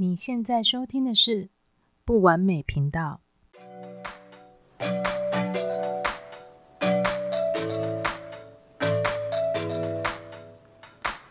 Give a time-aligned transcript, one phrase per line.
[0.00, 1.48] 你现在收听的是
[2.04, 3.20] 不完美频道。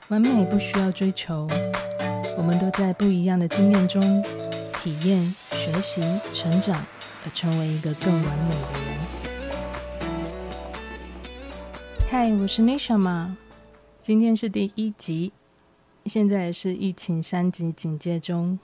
[0.09, 1.47] 完美不需要追求，
[2.37, 4.01] 我们都在不一样的经验中
[4.73, 6.01] 体验、学习、
[6.33, 6.75] 成长，
[7.23, 8.99] 而成为一个更完美的人。
[12.09, 13.33] 嗨，我是 Nisha Ma，
[14.01, 15.31] 今天是第一集。
[16.07, 18.57] 现在是疫情三级警戒中，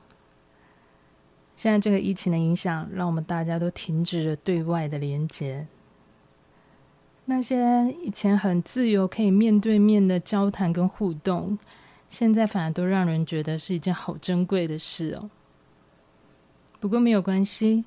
[1.56, 5.68] 现在这个疫情的影响，让我们大家都停止了对外的连接。
[7.26, 11.58] 那些以前很自由、可以面对面的交谈跟互动，
[12.10, 15.30] 现在反而都让人觉得是一件好珍贵的事哦。
[16.80, 17.86] 不过没有关系，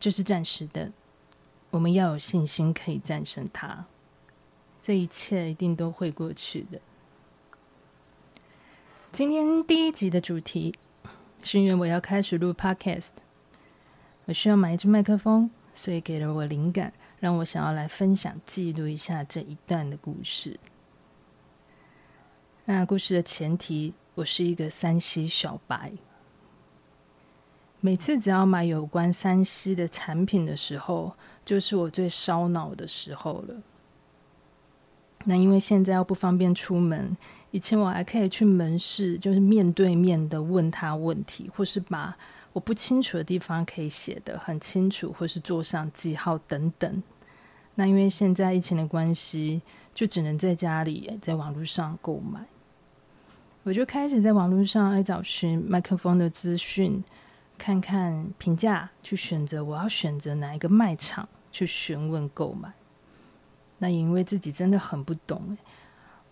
[0.00, 0.90] 就是暂时的，
[1.70, 3.86] 我们要有信心可以战胜它。
[4.82, 6.80] 这一切一定都会过去的。
[9.14, 10.74] 今天第一集的主题
[11.40, 13.10] 是因为我要开始录 Podcast，
[14.24, 20.58] 我需要买一支麦克风，所以给了我灵感，让我想要来分享、记录一下这一段的故事。
[22.64, 25.92] 那故事的前提，我是一个 3C 小白，
[27.78, 33.54] 每次只要买有关 3C 的产品的时候，就是我最烧脑的时候了。
[35.24, 37.16] 那因为现在要不方便出门。
[37.50, 42.16] 以前我还可以去门市，就是面对面的问他问题，或是把
[42.52, 47.02] 我不清楚的地方可以写得很清楚，或是做上记号等等。
[47.76, 49.62] 那因为现在疫情的关系，
[49.94, 52.40] 就只能在家里在网络上购买。
[53.62, 57.02] 我就开始在网络上来找寻麦克风的资讯，
[57.56, 62.72] 看看评价，去选择我要选择哪一个卖场去询问购买。
[63.78, 65.56] 那因为自己真的很不懂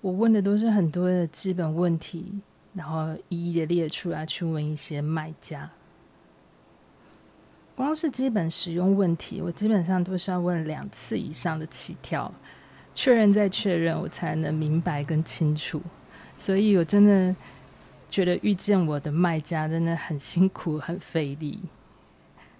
[0.00, 2.32] 我问的都是很多的基本问题，
[2.74, 5.70] 然后一一的列出来去问一些卖家。
[7.74, 12.32] 光是基本使用问题，我基本上都是要问两次以上的起跳，
[12.92, 15.80] 确认再确认，我才能明白跟清楚。
[16.36, 17.34] 所以我真的
[18.10, 21.60] 觉得遇见我的卖家真的很辛苦、很费力。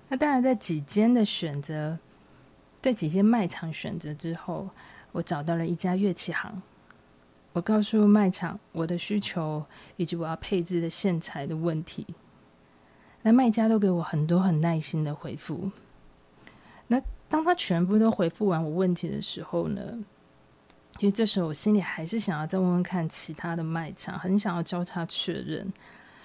[0.09, 1.99] 那当然，在几间的选择，
[2.83, 4.69] 在几间卖场选择之后，
[5.13, 6.61] 我找到了一家乐器行。
[7.53, 9.65] 我告诉卖场我的需求
[9.97, 12.07] 以及我要配置的线材的问题，
[13.23, 15.71] 那卖家都给我很多很耐心的回复。
[16.89, 19.81] 那当他全部都回复完我问题的时候呢，
[20.97, 25.73] 其实这时候我心里还是想要再问问看其他的卖场，很想要交叉确认。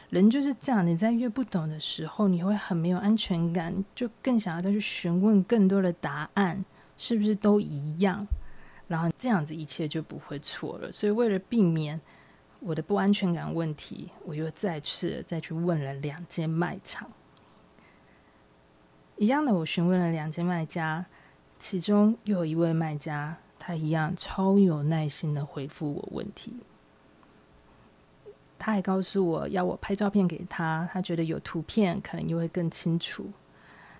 [0.09, 6.63] 人就是这样，你在越不懂的时候，你会很没有安全感，就更想要再去询问更多的答案，
[6.95, 8.25] 是不是都一样？
[8.87, 11.99] 然后这样子一切就不会错了，所以为了避免
[12.61, 17.11] 我的不安全感问题，我又再次再去问了两间卖场。
[19.17, 21.05] 一样的，我询问了两间卖家，
[21.59, 26.55] 其中又有一位卖家，他一样超有耐心的回复我问题。
[28.59, 33.25] 他还告诉我要我拍照片给他，他觉得有图片可能又会更清楚。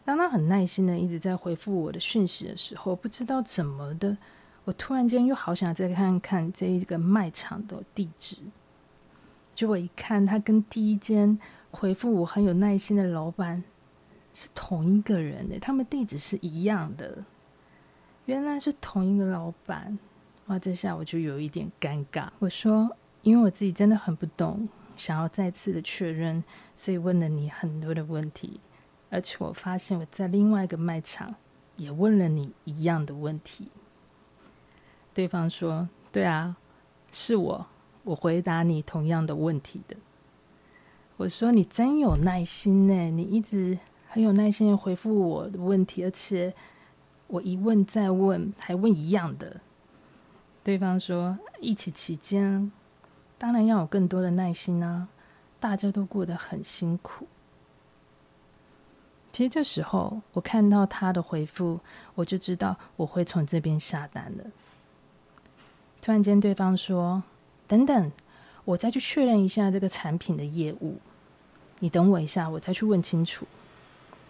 [0.04, 4.18] 当他很耐心的一直在回复我的讯息的时候，不知道怎么的。
[4.64, 8.44] 我突然间又好想再看看这一个卖场的地址，
[9.56, 11.40] 结果一看，他跟第一间
[11.72, 13.64] 回复我很有耐心的老板
[14.34, 17.18] 是同一个人的，他们地址是一样的，
[18.26, 19.98] 原来是同一个老板，
[20.48, 20.60] 哇！
[20.60, 22.28] 这下我就有一点尴尬。
[22.40, 22.90] 我说，
[23.28, 26.42] 因为我自己真的很不懂，想要再次的确认，
[26.74, 28.62] 所以问了你很多的问题，
[29.10, 31.36] 而且我发现我在另外一个卖场
[31.76, 33.68] 也问了你一样的问题。
[35.14, 36.56] 对方说：“对啊，
[37.12, 37.68] 是我，
[38.06, 39.98] 我回答你同样的问题的。”
[41.18, 43.78] 我说：“你真有耐心呢，你一直
[44.08, 46.54] 很有耐心的回复我的问题，而且
[47.28, 49.60] 我一问再问，还问一样的。”
[50.64, 52.72] 对方说：“一起期间，
[53.38, 55.08] 当然要有更多的耐心啊，
[55.60, 57.28] 大家都过得很辛苦。”
[59.34, 61.80] 其实这时候，我看到他的回复，
[62.16, 64.44] 我就知道我会从这边下单了。
[66.02, 67.22] 突然间，对方说
[67.68, 68.12] ：“等等，
[68.66, 70.98] 我再去确认一下这个产品的业务。
[71.80, 73.46] 你等我一下，我再去问清楚。”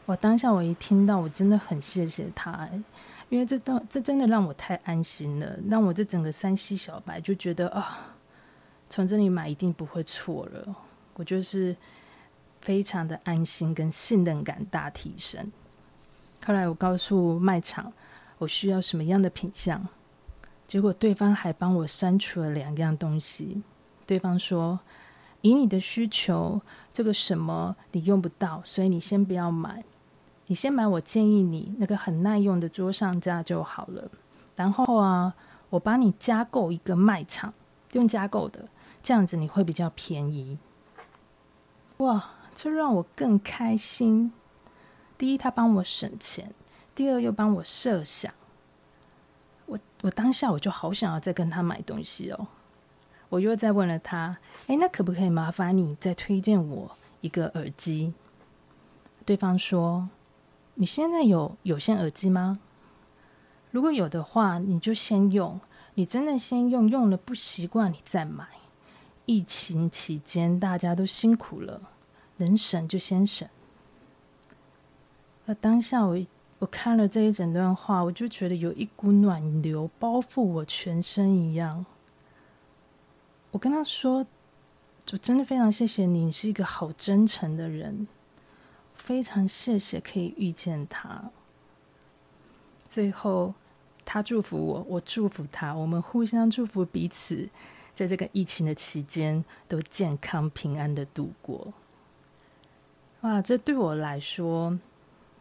[0.05, 2.67] 我当下我一听到，我真的很谢谢他，
[3.29, 8.15] 因为这都这真的让我太安心了，让我这整个山西小白就觉得啊，
[8.89, 10.75] 从这里买一定不会错了。
[11.15, 11.75] 我就是
[12.61, 15.51] 非常的安心，跟信任感大提升。
[16.45, 17.91] 后来我告诉卖场，
[18.37, 19.87] 我需要什么样的品相。
[20.67, 23.61] 结果对方还帮我删除了两样东西。
[24.05, 24.79] 对方说
[25.41, 26.61] ：“以你的需求，
[26.93, 29.83] 这个什么你用不到，所以你先不要买。
[30.45, 34.09] 你先买，我建议你那个很耐用的桌上架就好了。
[34.55, 35.33] 然后啊，
[35.69, 37.53] 我帮你加购一个卖场，
[37.93, 38.67] 用加购的，
[39.07, 40.57] 这样子你会比较便宜。
[41.99, 44.33] 哇，这让我更开心。
[45.17, 46.47] 第一，他帮我省钱；
[46.93, 48.33] 第二，又帮我设想。
[49.65, 52.47] 我我当下我就好想要再跟他买东西哦。
[53.29, 54.37] 我又再问了他
[54.67, 58.13] ：“诶，那可不可以麻烦你再推荐我一个耳机？”
[59.25, 60.09] 对方说。
[60.73, 62.59] 你现在有有线耳机吗？
[63.71, 65.61] 如果有的话，你就先用。
[65.93, 68.45] 你真的先用，用了不习惯，你再买。
[69.27, 71.79] 疫情期间大家都辛苦了，
[72.37, 73.47] 能省就先省。
[75.45, 76.17] 那当下我
[76.57, 81.85] 我看了这一整段话，我就觉得有一股暖流包覆我全身一样。
[83.51, 84.25] 我跟他说
[85.11, 88.07] ：“我真的非常谢谢你，你是一个好真诚的人。”
[88.95, 91.29] 非常谢谢可以遇见他。
[92.89, 93.53] 最后，
[94.03, 97.47] 他祝福我，我祝福他，我们互相祝福彼此，
[97.97, 101.73] 在这个疫情的期间都健康平安的度过。
[103.21, 104.77] 哇，这对我来说，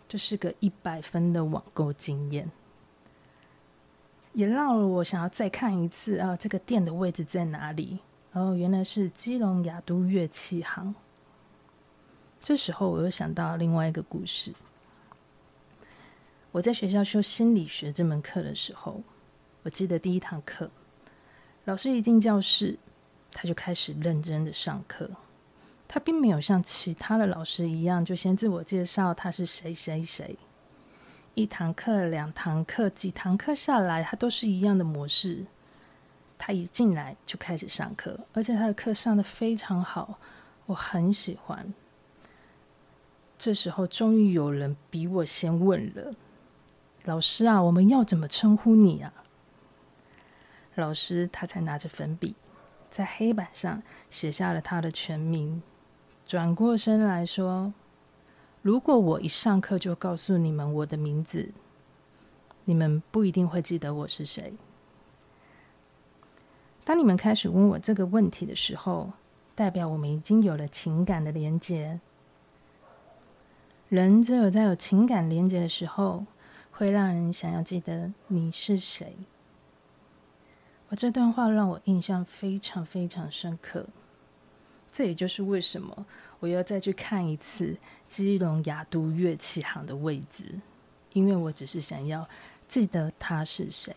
[0.09, 2.51] 这是个一百分的网购经验，
[4.33, 7.99] 也让我想要再看一次啊，这个店的位置在哪里？
[8.33, 10.95] 哦，原来是基隆亚都乐器行。
[12.41, 14.55] 这时候，我又想到另外一个故事。
[16.53, 19.03] 我在学校修心理学这门课的时候，
[19.63, 20.71] 我记得第一堂课，
[21.67, 22.79] 老师一进教室，
[23.33, 25.11] 他就开始认真的上课。
[25.89, 30.39] 他并没有像其他的老师一样，就先自我介绍他是谁谁谁。
[31.35, 35.45] 一堂课、两堂课、几堂课下来，他都是一样的模式。
[36.39, 40.21] 他一进来就开始上课，而且他的课上得非常好，
[40.67, 41.75] 我很喜欢。
[43.37, 46.15] 这时候，终于有人比我先问了
[47.07, 49.13] ：“老师啊，我们要怎么称呼你啊？”
[50.77, 52.35] 老师他才拿着粉笔，
[52.91, 55.63] 在黑板上写下了他的全名，
[56.25, 57.73] 转过身来说
[58.63, 61.51] ：“如果我一上课就告诉你们我的名字，
[62.65, 64.55] 你们不一定会记得我是谁。
[66.85, 69.13] 当你们开始问我这个问题的时候，
[69.55, 71.99] 代表我们已经有了情感的连接。”
[73.89, 76.27] 人只有在有情感连接的时候，
[76.73, 79.17] 会让人想要记得你是谁。
[80.97, 83.87] 这段话让我印象非常非常深刻。
[84.91, 86.07] 这也就是为什么
[86.41, 87.77] 我要再去看一次
[88.07, 90.47] 基隆亚都乐器行的位置，
[91.13, 92.27] 因为我只是想要
[92.67, 93.95] 记得他是谁。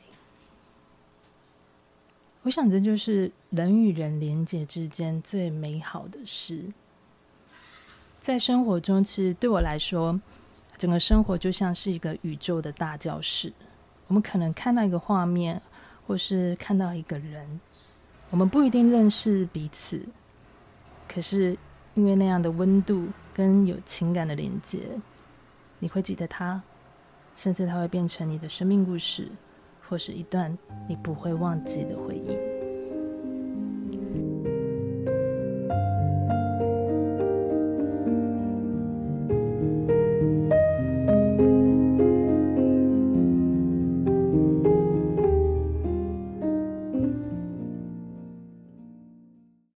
[2.41, 6.65] 我想这就是人与人连接之间最美好的事。
[8.19, 10.19] 在生活中，其实对我来说，
[10.77, 13.53] 整个生活就像是一个宇宙的大教室。
[14.07, 15.61] 我们可能看到一个画面，
[16.09, 17.59] 或是看到一个人，
[18.31, 20.01] 我们不一定认识彼此，
[21.07, 21.55] 可是
[21.93, 24.79] 因为那样的温度跟有情感的连接，
[25.77, 26.59] 你会记得他，
[27.35, 29.27] 甚至他会变成你的生命故事，
[29.87, 30.57] 或是一段
[30.87, 32.48] 你不会忘记的回忆。